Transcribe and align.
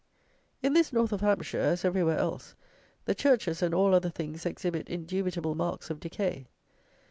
In 0.63 0.73
this 0.73 0.91
North 0.91 1.11
of 1.13 1.21
Hampshire, 1.21 1.59
as 1.59 1.85
everywhere 1.85 2.17
else, 2.17 2.55
the 3.05 3.13
churches 3.13 3.61
and 3.61 3.71
all 3.71 3.93
other 3.93 4.09
things 4.09 4.47
exhibit 4.47 4.89
indubitable 4.89 5.53
marks 5.53 5.91
of 5.91 5.99
decay. 5.99 6.47